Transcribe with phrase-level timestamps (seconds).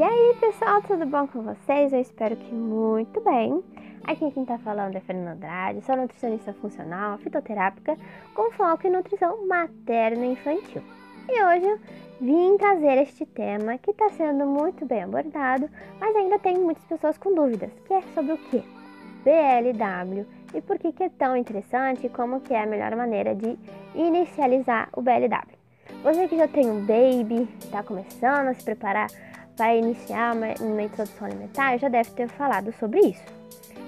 [0.00, 1.92] E aí, pessoal, tudo bom com vocês?
[1.92, 3.62] Eu espero que muito bem.
[4.04, 7.98] Aqui quem tá falando é Fernanda Andrade, sou nutricionista funcional, fitoterápica,
[8.34, 10.82] com foco em nutrição materna e infantil.
[11.28, 11.80] E hoje
[12.18, 15.68] vim trazer este tema que está sendo muito bem abordado,
[16.00, 18.64] mas ainda tem muitas pessoas com dúvidas, que é sobre o que?
[19.22, 23.34] BLW e por que, que é tão interessante e como que é a melhor maneira
[23.34, 23.54] de
[23.94, 25.60] inicializar o BLW.
[26.02, 29.08] Você que já tem um baby, está começando a se preparar
[29.60, 33.22] para iniciar uma, uma introdução alimentar, já deve ter falado sobre isso.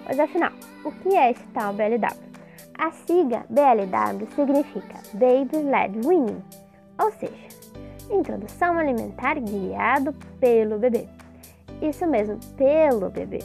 [0.04, 0.52] Mas afinal,
[0.84, 2.14] o que é esse tal BLW?
[2.76, 6.44] A sigla BLW significa Baby Led Weaning,
[7.02, 7.48] ou seja,
[8.10, 11.08] introdução alimentar guiado pelo bebê.
[11.80, 13.38] Isso mesmo, pelo bebê.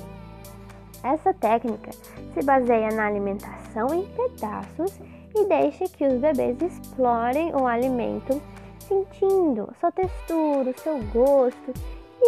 [1.05, 1.91] Essa técnica
[2.33, 4.99] se baseia na alimentação em pedaços
[5.33, 8.41] e deixa que os bebês explorem o alimento
[8.79, 11.73] sentindo sua textura, seu gosto.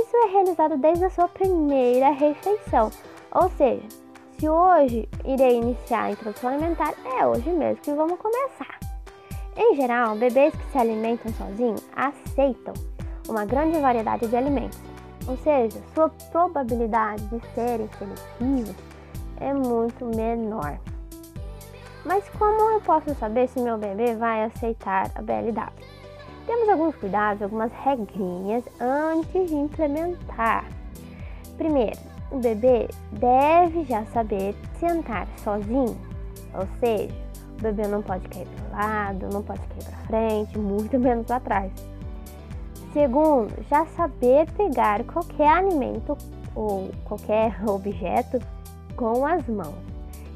[0.02, 2.89] Isso é realizado desde a sua primeira refeição.
[3.33, 3.86] Ou seja,
[4.38, 8.80] se hoje irei iniciar a introdução alimentar, é hoje mesmo que vamos começar.
[9.58, 12.73] Em geral, bebês que se alimentam sozinhos aceitam
[13.28, 14.80] uma grande variedade de alimentos,
[15.28, 18.75] ou seja, sua probabilidade de serem seletivos
[19.41, 20.80] é muito menor.
[22.06, 25.88] Mas como eu posso saber se meu bebê vai aceitar a BLW?
[26.50, 30.66] Temos alguns cuidados, algumas regrinhas antes de implementar.
[31.59, 32.00] Primeiro,
[32.31, 35.95] o bebê deve já saber sentar sozinho,
[36.56, 37.14] ou seja,
[37.56, 41.28] o bebê não pode cair para o lado, não pode cair para frente, muito menos
[41.28, 41.72] para trás.
[42.94, 46.17] Segundo, já saber pegar qualquer alimento
[46.56, 48.39] ou qualquer objeto
[48.95, 49.78] com as mãos.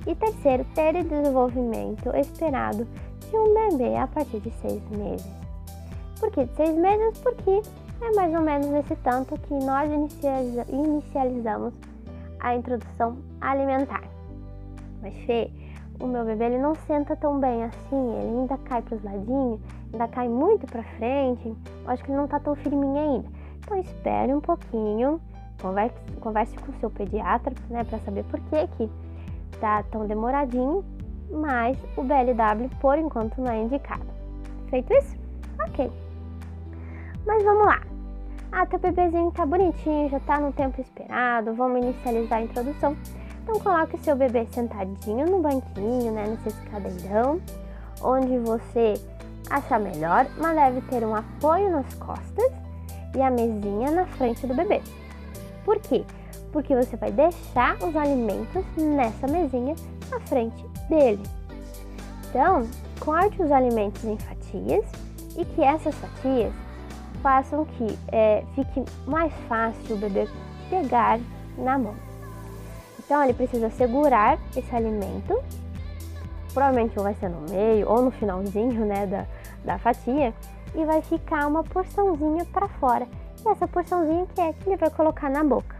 [0.05, 2.87] E terceiro, ter o desenvolvimento esperado
[3.31, 5.42] de um bebê a partir de seis meses.
[6.23, 7.17] Por que de seis meses?
[7.17, 7.61] Porque
[8.01, 9.91] é mais ou menos nesse tanto que nós
[10.69, 11.73] inicializamos
[12.39, 14.05] a introdução alimentar.
[15.01, 15.51] Mas Fê,
[15.99, 19.59] o meu bebê ele não senta tão bem assim, ele ainda cai para os ladinhos,
[19.91, 21.53] ainda cai muito para frente.
[21.87, 23.27] Acho que ele não está tão firminho ainda.
[23.59, 25.19] Então espere um pouquinho,
[25.61, 28.89] converse, converse com o seu pediatra, né, para saber por que que
[29.59, 30.85] tá tão demoradinho,
[31.29, 34.05] mas o BLW por enquanto não é indicado.
[34.69, 35.17] Feito isso?
[35.67, 35.91] Ok.
[37.25, 37.81] Mas vamos lá.
[38.51, 42.95] Ah, teu bebezinho tá bonitinho, já tá no tempo esperado, vamos inicializar a introdução.
[43.41, 47.41] Então coloque seu bebê sentadinho no banquinho, né, nesse escadeirão,
[48.01, 48.93] onde você
[49.49, 52.51] achar melhor, mas deve ter um apoio nas costas
[53.15, 54.81] e a mesinha na frente do bebê.
[55.65, 56.03] Por quê?
[56.51, 59.75] Porque você vai deixar os alimentos nessa mesinha
[60.09, 61.23] na frente dele.
[62.29, 62.67] Então,
[62.99, 64.85] corte os alimentos em fatias
[65.35, 66.53] e que essas fatias
[67.23, 70.27] façam que é, fique mais fácil o bebê
[70.69, 71.19] pegar
[71.57, 71.95] na mão.
[72.99, 75.41] Então ele precisa segurar esse alimento,
[76.53, 79.25] provavelmente vai ser no meio ou no finalzinho né, da,
[79.63, 80.33] da fatia,
[80.75, 83.07] e vai ficar uma porçãozinha para fora.
[83.45, 85.75] E essa porçãozinha que é que ele vai colocar na boca.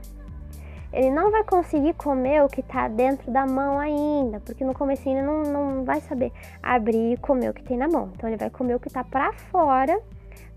[0.92, 5.10] Ele não vai conseguir comer o que está dentro da mão ainda, porque no começo
[5.10, 6.31] ele não, não vai saber
[6.62, 8.12] abrir e comer o que tem na mão.
[8.14, 10.00] Então ele vai comer o que está para fora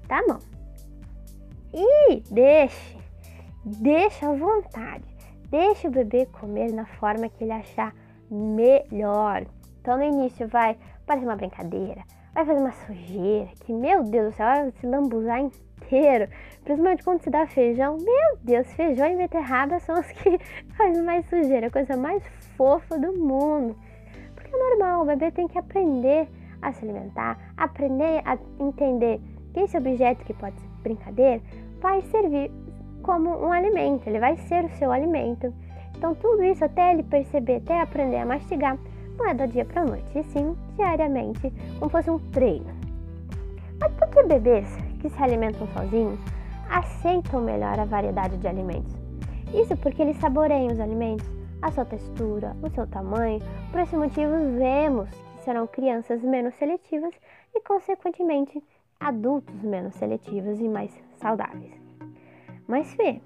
[0.07, 0.56] da mão.
[1.79, 2.97] E deixe,
[3.63, 5.05] deixe à vontade.
[5.51, 7.95] Deixe o bebê comer na forma que ele achar
[8.31, 9.45] melhor.
[9.83, 12.03] Então no início vai parecer uma brincadeira,
[12.35, 16.31] vai fazer uma sujeira, que meu Deus do céu, vai se lambuzar inteiro.
[16.65, 20.39] Principalmente quando se dá feijão, meu Deus, feijão e beterraba são os que
[20.79, 22.27] fazem mais sujeira, a coisa mais
[22.57, 23.77] fofa do mundo.
[24.35, 26.27] Porque é normal, o bebê tem que aprender
[26.63, 29.21] a se alimentar, aprender a entender
[29.53, 31.43] que esse objeto que pode ser brincadeira
[31.81, 32.51] vai servir
[33.03, 35.53] como um alimento, ele vai ser o seu alimento.
[35.97, 38.77] Então, tudo isso até ele perceber, até aprender a mastigar,
[39.17, 42.67] não é do dia para noite, e sim diariamente, como fosse um treino.
[43.81, 44.67] Mas por que bebês
[45.01, 46.19] que se alimentam sozinhos
[46.69, 48.93] aceitam melhor a variedade de alimentos?
[49.55, 51.27] Isso porque eles saboreiam os alimentos,
[51.63, 53.41] a sua textura, o seu tamanho.
[53.71, 57.15] Por esse motivo, vemos que serão crianças menos seletivas
[57.55, 58.63] e, consequentemente,
[58.99, 61.73] adultos menos seletivos e mais saudáveis.
[62.67, 63.21] Mas Fê,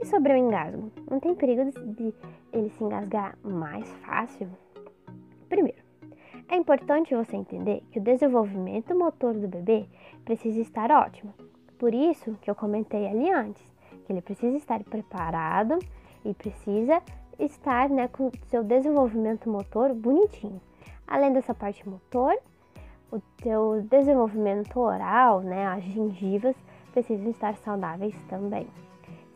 [0.00, 0.90] e sobre o engasgo?
[1.10, 2.14] Não tem perigo de
[2.52, 4.48] ele se engasgar mais fácil?
[5.48, 5.82] Primeiro,
[6.48, 9.86] é importante você entender que o desenvolvimento motor do bebê
[10.24, 11.32] precisa estar ótimo.
[11.78, 13.62] Por isso que eu comentei ali antes,
[14.04, 15.78] que ele precisa estar preparado
[16.24, 17.02] e precisa
[17.38, 20.60] estar né, com seu desenvolvimento motor bonitinho.
[21.06, 22.36] Além dessa parte motor,
[23.12, 26.56] o teu desenvolvimento oral, né, as gengivas,
[26.92, 28.66] precisam estar saudáveis também.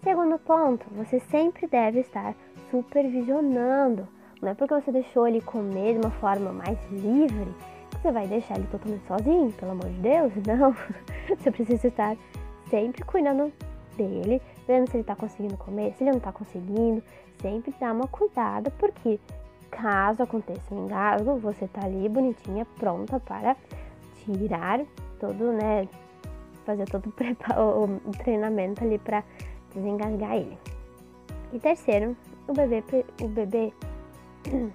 [0.03, 2.35] Segundo ponto, você sempre deve estar
[2.71, 4.09] supervisionando.
[4.41, 7.55] Não é porque você deixou ele comer de uma forma mais livre
[7.91, 10.33] que você vai deixar ele totalmente sozinho, pelo amor de Deus.
[10.47, 10.75] Não.
[11.37, 12.17] Você precisa estar
[12.71, 13.53] sempre cuidando
[13.97, 17.03] dele, vendo se ele está conseguindo comer, se ele não está conseguindo.
[17.41, 19.19] Sempre dá uma cuidada, porque
[19.81, 23.57] caso aconteça um engasgo, você está ali bonitinha, pronta para
[24.25, 24.81] tirar
[25.21, 25.89] todo, né?
[26.65, 29.23] Fazer todo o treinamento ali para
[29.73, 30.59] desengasgar ele.
[31.53, 32.17] E terceiro,
[32.49, 32.83] o bebê,
[33.23, 33.73] o bebê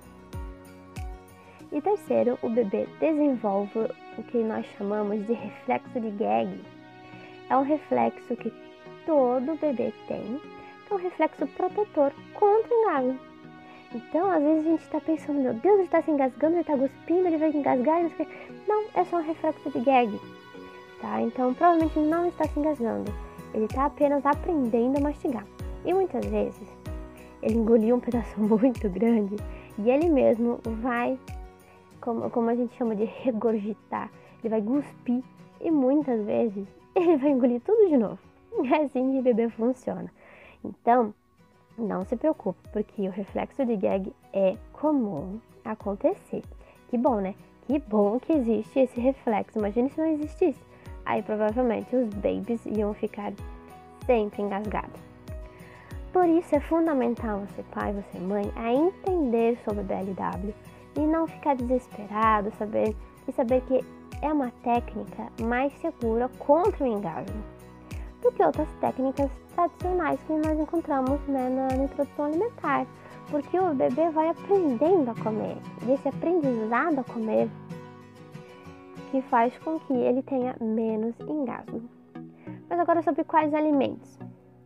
[1.72, 6.64] e terceiro, o bebê desenvolve o que nós chamamos de reflexo de gag.
[7.50, 8.54] É um reflexo que
[9.06, 10.40] todo bebê tem,
[10.88, 13.31] que é um reflexo protetor contra o engasgo.
[13.94, 16.78] Então, às vezes a gente está pensando, meu Deus, ele está se engasgando, ele está
[16.78, 18.12] cuspindo, ele vai engasgar, não
[18.68, 20.20] Não, é só um reflexo de gag,
[21.02, 21.22] tá?
[21.22, 23.14] Então, provavelmente não está se engasgando.
[23.54, 25.46] Ele está apenas aprendendo a mastigar.
[25.84, 26.68] E muitas vezes
[27.42, 29.36] ele engoliu um pedaço muito grande
[29.78, 31.20] e ele mesmo vai,
[32.00, 34.10] como, como a gente chama de regurgitar,
[34.40, 35.24] ele vai cuspir
[35.60, 36.66] e muitas vezes
[36.96, 38.20] ele vai engolir tudo de novo.
[38.72, 40.12] É assim que bebê funciona.
[40.64, 41.14] Então,
[41.82, 46.44] não se preocupe, porque o reflexo de gag é comum acontecer.
[46.90, 47.36] Que bom, né?
[47.68, 49.60] Que bom que existe esse reflexo.
[49.60, 50.72] Imagine se não existisse
[51.06, 53.34] aí provavelmente os babies iam ficar
[54.06, 55.02] sempre engasgados.
[56.12, 60.54] Por isso é fundamental você pai, você mãe, a entender sobre BLW
[60.96, 62.96] e não ficar desesperado, saber
[63.28, 63.80] e saber que
[64.22, 67.40] é uma técnica mais segura contra o engasgo
[68.22, 72.86] do que outras técnicas tradicionais que nós encontramos né, na introdução alimentar,
[73.30, 75.58] porque o bebê vai aprendendo a comer
[75.88, 77.50] e esse aprendizado a comer
[79.12, 81.82] que faz com que ele tenha menos engasgo.
[82.70, 84.18] Mas agora sobre quais alimentos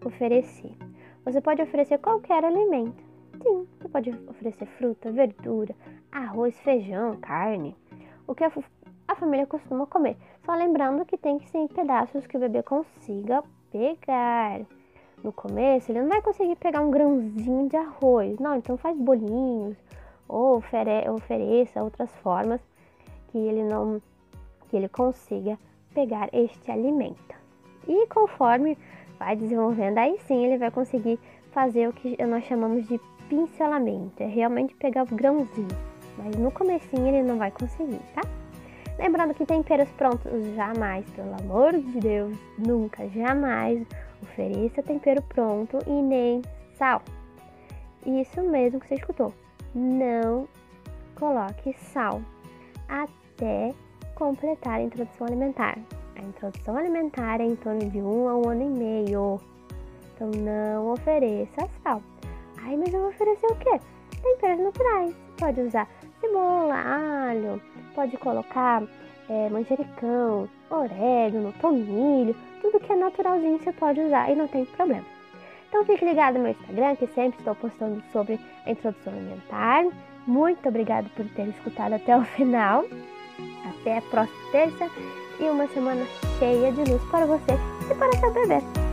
[0.06, 0.78] oferecer.
[1.24, 3.04] Você pode oferecer qualquer alimento.
[3.42, 5.76] Sim, você pode oferecer fruta, verdura,
[6.12, 7.76] arroz, feijão, carne,
[8.28, 8.52] o que a,
[9.08, 10.16] a família costuma comer.
[10.46, 14.62] Só lembrando que tem que ser em pedaços que o bebê consiga pegar.
[15.24, 18.38] No começo, ele não vai conseguir pegar um grãozinho de arroz.
[18.38, 19.76] Não, então faz bolinhos
[20.28, 22.62] ou ofere ofereça outras formas
[23.30, 24.00] que ele não
[24.70, 25.58] que ele consiga
[25.96, 27.36] pegar este alimento.
[27.88, 28.78] E conforme
[29.18, 31.20] vai desenvolvendo, aí sim ele vai conseguir
[31.52, 33.00] fazer o que nós chamamos de
[33.30, 35.68] pincelamento, é realmente pegar o grãozinho.
[36.18, 38.22] Mas no comecinho ele não vai conseguir, tá?
[38.98, 43.86] Lembrando que temperos prontos jamais, pelo amor de Deus, nunca, jamais
[44.22, 46.42] ofereça tempero pronto e nem
[46.78, 47.02] sal.
[48.06, 49.34] Isso mesmo que você escutou.
[49.74, 50.48] Não
[51.16, 52.22] coloque sal
[52.88, 53.74] até
[54.16, 55.78] completar a introdução alimentar.
[56.16, 59.42] A introdução alimentar é em torno de um a um ano e meio.
[60.14, 62.02] Então não ofereça sal.
[62.62, 63.80] Ai, mas eu vou oferecer o quê?
[64.24, 65.25] Temperos naturais.
[65.38, 65.88] Pode usar
[66.22, 67.62] cebola, alho,
[67.94, 68.84] pode colocar
[69.30, 75.06] é, manjericão, orégano, tomilho, tudo que é naturalzinho você pode usar e não tem problema.
[75.70, 79.86] Então fique ligado no meu Instagram, que sempre estou postando sobre a introdução alimentar.
[80.26, 82.86] Muito obrigada por ter escutado até o final.
[83.68, 84.90] Até a próxima terça
[85.40, 86.06] e uma semana
[86.40, 87.54] cheia de luz para você
[87.92, 88.85] e para seu bebê.